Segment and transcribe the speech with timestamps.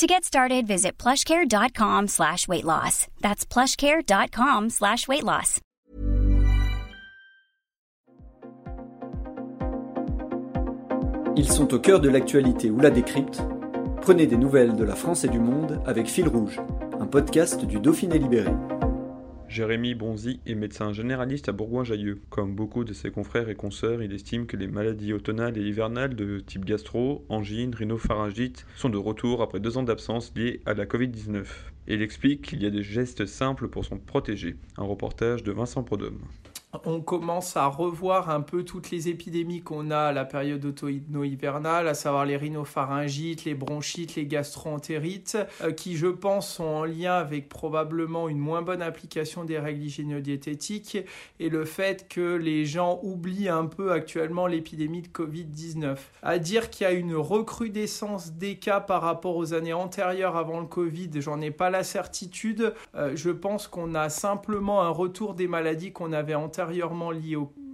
[0.00, 3.06] To get started, visit plushcare.com slash weight loss.
[3.20, 5.60] That's plushcare.com slash weight loss.
[11.36, 13.42] Ils sont au cœur de l'actualité ou la décrypte.
[14.00, 16.58] Prenez des nouvelles de la France et du monde avec Fil Rouge,
[16.98, 18.54] un podcast du Dauphiné Libéré.
[19.50, 22.20] Jérémy Bonzi est médecin généraliste à Bourgoin-Jallieu.
[22.30, 26.14] Comme beaucoup de ses confrères et consoeurs, il estime que les maladies automnales et hivernales
[26.14, 30.86] de type gastro, angine, rhinopharyngite sont de retour après deux ans d'absence liés à la
[30.86, 31.46] Covid-19.
[31.88, 34.54] Et il explique qu'il y a des gestes simples pour s'en protéger.
[34.76, 36.20] Un reportage de Vincent Prodhomme
[36.84, 41.88] on commence à revoir un peu toutes les épidémies qu'on a à la période automno-hivernale,
[41.88, 47.14] à savoir les rhinopharyngites, les bronchites, les gastroentérites, euh, qui je pense sont en lien
[47.14, 50.98] avec probablement une moins bonne application des règles hygiéno-diététiques
[51.40, 55.96] et le fait que les gens oublient un peu actuellement l'épidémie de Covid-19.
[56.22, 60.60] À dire qu'il y a une recrudescence des cas par rapport aux années antérieures avant
[60.60, 62.74] le Covid, j'en ai pas la certitude.
[62.94, 67.10] Euh, je pense qu'on a simplement un retour des maladies qu'on avait antérieurement antérieurement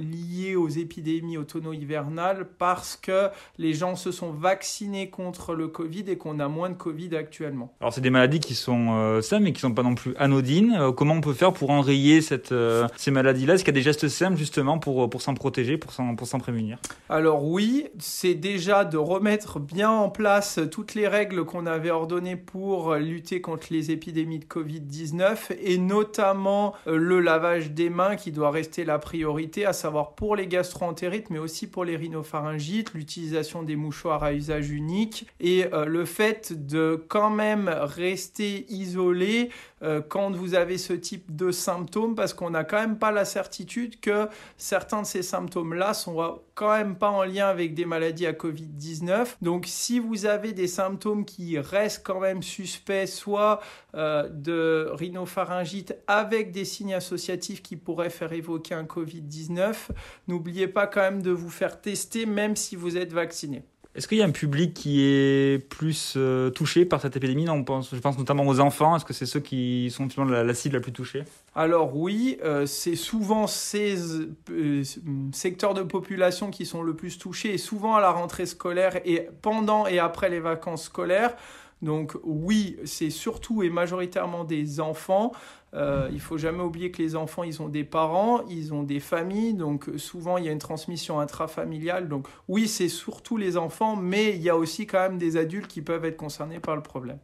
[0.00, 6.16] liées aux épidémies automno-hivernales parce que les gens se sont vaccinés contre le Covid et
[6.16, 7.72] qu'on a moins de Covid actuellement.
[7.80, 10.76] Alors c'est des maladies qui sont euh, simples mais qui sont pas non plus anodines.
[10.78, 13.54] Euh, comment on peut faire pour enrayer cette, euh, ces maladies-là?
[13.54, 16.26] Est-ce qu'il y a des gestes simples justement pour, pour s'en protéger, pour s'en, pour
[16.26, 16.78] s'en prémunir?
[17.08, 22.36] Alors oui, c'est déjà de remettre bien en place toutes les règles qu'on avait ordonnées
[22.36, 28.50] pour lutter contre les épidémies de Covid-19 et notamment le lavage des mains qui doit
[28.50, 33.76] rester la priorité, à savoir pour les gastroentérites, mais aussi pour les rhinopharyngites, l'utilisation des
[33.76, 39.50] mouchoirs à usage unique et euh, le fait de quand même rester isolé
[39.82, 43.24] euh, quand vous avez ce type de symptômes, parce qu'on n'a quand même pas la
[43.24, 48.26] certitude que certains de ces symptômes-là sont quand même pas en lien avec des maladies
[48.26, 49.36] à Covid-19.
[49.40, 53.60] Donc si vous avez des symptômes qui restent quand même suspects, soit
[53.94, 59.74] euh, de rhinopharyngite avec des signes associatifs qui pourraient faire évoquer un Covid-19,
[60.28, 63.64] n'oubliez pas quand même de vous faire tester même si vous êtes vacciné.
[63.96, 67.64] Est-ce qu'il y a un public qui est plus euh, touché par cette épidémie on
[67.64, 68.94] pense, Je pense notamment aux enfants.
[68.94, 71.24] Est-ce que c'est ceux qui sont finalement la, cible la plus touchée?
[71.56, 73.96] Alors oui, euh, c'est souvent ces
[74.50, 74.84] euh,
[75.32, 79.28] secteurs de population qui sont le plus touchés et souvent à la rentrée scolaire et
[79.42, 81.34] pendant et après les vacances scolaires.
[81.82, 85.32] Donc oui, c'est surtout et majoritairement des enfants.
[85.74, 89.00] Euh, il faut jamais oublier que les enfants, ils ont des parents, ils ont des
[89.00, 92.08] familles, donc souvent il y a une transmission intrafamiliale.
[92.08, 95.68] Donc oui, c'est surtout les enfants, mais il y a aussi quand même des adultes
[95.68, 97.18] qui peuvent être concernés par le problème.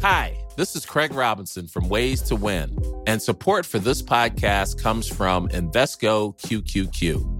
[0.00, 2.70] Hi, this is Craig Robinson from Ways to Win,
[3.06, 7.37] and support for this podcast comes from Invesco QQQ.